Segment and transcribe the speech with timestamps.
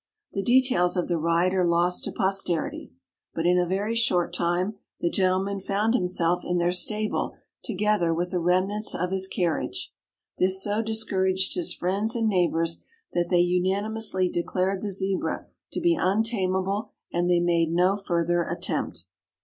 [0.33, 2.91] The details of the ride are lost to posterity,
[3.35, 8.31] but in a very short time the gentleman found himself in their stable together with
[8.31, 9.93] the remnants of his carriage.
[10.39, 12.83] This so discouraged his friends and neighbors
[13.13, 19.05] that they unanimously declared the Zebra to be untamable and they made no further attempt.